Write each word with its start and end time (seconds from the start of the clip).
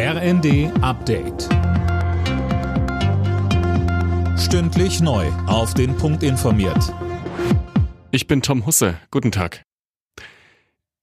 RND 0.00 0.70
Update. 0.80 1.48
Stündlich 4.38 5.00
neu. 5.00 5.26
Auf 5.48 5.74
den 5.74 5.96
Punkt 5.96 6.22
informiert. 6.22 6.78
Ich 8.12 8.28
bin 8.28 8.40
Tom 8.40 8.64
Husse. 8.64 8.94
Guten 9.10 9.32
Tag. 9.32 9.64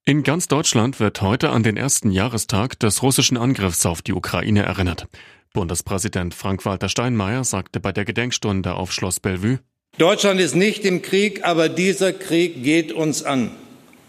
In 0.05 0.23
ganz 0.23 0.47
Deutschland 0.47 1.02
wird 1.02 1.21
heute 1.21 1.50
an 1.50 1.62
den 1.62 1.76
ersten 1.76 2.10
Jahrestag 2.10 2.79
des 2.79 3.04
russischen 3.04 3.36
Angriffs 3.36 3.86
auf 3.86 4.02
die 4.02 4.13
Ukraine 4.13 4.63
erinnert. 4.63 5.07
Bundespräsident 5.52 6.34
Frank-Walter 6.34 6.88
Steinmeier 6.88 7.43
sagte 7.43 7.82
bei 7.82 7.91
der 7.91 8.05
Gedenkstunde 8.05 8.75
auf 8.75 8.93
Schloss 8.93 9.20
Bellevue, 9.20 9.59
Deutschland 9.98 10.39
ist 10.39 10.55
nicht 10.55 10.86
im 10.86 11.02
Krieg, 11.02 11.43
aber 11.43 11.68
dieser 11.68 12.14
Krieg 12.14 12.64
geht 12.64 12.93
uns 12.93 13.23
an. 13.23 13.52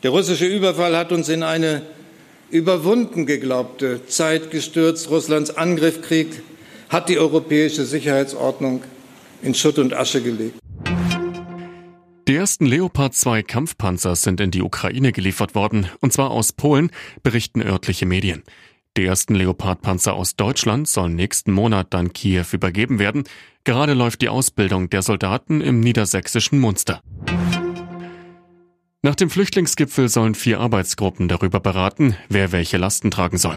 Der 0.04 0.12
russische 0.12 0.46
Überfall 0.46 0.96
hat 0.96 1.10
uns 1.10 1.28
in 1.28 1.42
eine 1.42 1.82
überwunden 2.50 3.26
geglaubte 3.26 4.06
Zeit 4.06 4.50
gestürzt. 4.50 5.10
Russlands 5.10 5.56
Angriffskrieg 5.56 6.42
hat 6.88 7.08
die 7.08 7.18
europäische 7.18 7.84
Sicherheitsordnung 7.84 8.82
in 9.42 9.54
Schutt 9.54 9.78
und 9.78 9.94
Asche 9.94 10.22
gelegt. 10.22 10.58
Die 12.28 12.34
ersten 12.34 12.66
Leopard 12.66 13.14
2 13.14 13.42
Kampfpanzer 13.42 14.16
sind 14.16 14.40
in 14.40 14.50
die 14.50 14.62
Ukraine 14.62 15.12
geliefert 15.12 15.54
worden, 15.54 15.88
und 16.00 16.12
zwar 16.12 16.32
aus 16.32 16.52
Polen, 16.52 16.90
berichten 17.22 17.62
örtliche 17.62 18.04
Medien. 18.04 18.42
Die 18.96 19.04
ersten 19.04 19.34
Leopard-Panzer 19.34 20.14
aus 20.14 20.36
Deutschland 20.36 20.88
sollen 20.88 21.14
nächsten 21.14 21.52
Monat 21.52 21.88
dann 21.90 22.14
Kiew 22.14 22.46
übergeben 22.52 22.98
werden. 22.98 23.24
Gerade 23.64 23.92
läuft 23.92 24.22
die 24.22 24.30
Ausbildung 24.30 24.88
der 24.88 25.02
Soldaten 25.02 25.60
im 25.60 25.80
niedersächsischen 25.80 26.58
Munster. 26.58 27.02
Nach 29.06 29.14
dem 29.14 29.30
Flüchtlingsgipfel 29.30 30.08
sollen 30.08 30.34
vier 30.34 30.58
Arbeitsgruppen 30.58 31.28
darüber 31.28 31.60
beraten, 31.60 32.16
wer 32.28 32.50
welche 32.50 32.76
Lasten 32.76 33.12
tragen 33.12 33.38
soll. 33.38 33.56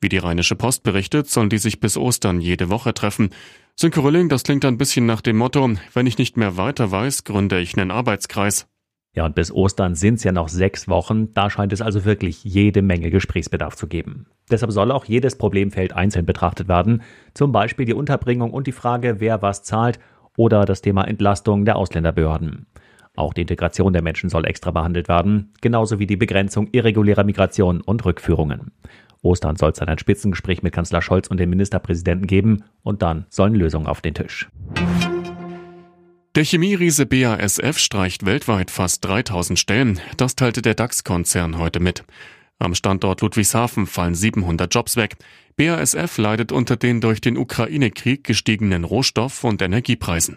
Wie 0.00 0.08
die 0.08 0.18
Rheinische 0.18 0.54
Post 0.54 0.84
berichtet, 0.84 1.28
sollen 1.28 1.50
die 1.50 1.58
sich 1.58 1.80
bis 1.80 1.96
Ostern 1.96 2.40
jede 2.40 2.70
Woche 2.70 2.94
treffen. 2.94 3.30
Sönke 3.74 4.28
das 4.28 4.44
klingt 4.44 4.64
ein 4.64 4.78
bisschen 4.78 5.04
nach 5.04 5.22
dem 5.22 5.38
Motto, 5.38 5.68
wenn 5.92 6.06
ich 6.06 6.18
nicht 6.18 6.36
mehr 6.36 6.56
weiter 6.56 6.92
weiß, 6.92 7.24
gründe 7.24 7.58
ich 7.58 7.76
einen 7.76 7.90
Arbeitskreis. 7.90 8.68
Ja, 9.12 9.24
und 9.24 9.34
bis 9.34 9.50
Ostern 9.50 9.96
sind 9.96 10.14
es 10.18 10.22
ja 10.22 10.30
noch 10.30 10.48
sechs 10.48 10.86
Wochen. 10.86 11.34
Da 11.34 11.50
scheint 11.50 11.72
es 11.72 11.82
also 11.82 12.04
wirklich 12.04 12.44
jede 12.44 12.80
Menge 12.80 13.10
Gesprächsbedarf 13.10 13.74
zu 13.74 13.88
geben. 13.88 14.26
Deshalb 14.52 14.70
soll 14.70 14.92
auch 14.92 15.06
jedes 15.06 15.36
Problemfeld 15.36 15.94
einzeln 15.94 16.26
betrachtet 16.26 16.68
werden. 16.68 17.02
Zum 17.34 17.50
Beispiel 17.50 17.86
die 17.86 17.94
Unterbringung 17.94 18.52
und 18.52 18.68
die 18.68 18.72
Frage, 18.72 19.18
wer 19.18 19.42
was 19.42 19.64
zahlt 19.64 19.98
oder 20.36 20.64
das 20.64 20.80
Thema 20.80 21.08
Entlastung 21.08 21.64
der 21.64 21.74
Ausländerbehörden. 21.74 22.68
Auch 23.16 23.32
die 23.32 23.40
Integration 23.40 23.92
der 23.92 24.02
Menschen 24.02 24.28
soll 24.28 24.46
extra 24.46 24.70
behandelt 24.70 25.08
werden, 25.08 25.52
genauso 25.62 25.98
wie 25.98 26.06
die 26.06 26.16
Begrenzung 26.16 26.68
irregulärer 26.72 27.24
Migration 27.24 27.80
und 27.80 28.04
Rückführungen. 28.04 28.72
Ostern 29.22 29.56
soll 29.56 29.70
es 29.70 29.78
dann 29.78 29.88
ein 29.88 29.98
Spitzengespräch 29.98 30.62
mit 30.62 30.74
Kanzler 30.74 31.02
Scholz 31.02 31.26
und 31.28 31.40
dem 31.40 31.50
Ministerpräsidenten 31.50 32.26
geben 32.26 32.64
und 32.82 33.02
dann 33.02 33.26
sollen 33.30 33.54
Lösungen 33.54 33.86
auf 33.86 34.02
den 34.02 34.14
Tisch. 34.14 34.48
Der 36.34 36.44
Chemieriese 36.44 37.06
BASF 37.06 37.78
streicht 37.78 38.26
weltweit 38.26 38.70
fast 38.70 39.02
3000 39.06 39.58
Stellen. 39.58 40.00
Das 40.18 40.36
teilte 40.36 40.60
der 40.60 40.74
DAX-Konzern 40.74 41.58
heute 41.58 41.80
mit. 41.80 42.04
Am 42.58 42.74
Standort 42.74 43.22
Ludwigshafen 43.22 43.86
fallen 43.86 44.14
700 44.14 44.72
Jobs 44.72 44.96
weg. 44.96 45.16
BASF 45.56 46.18
leidet 46.18 46.52
unter 46.52 46.76
den 46.76 47.00
durch 47.00 47.22
den 47.22 47.38
Ukraine-Krieg 47.38 48.22
gestiegenen 48.22 48.84
Rohstoff- 48.84 49.44
und 49.44 49.62
Energiepreisen. 49.62 50.36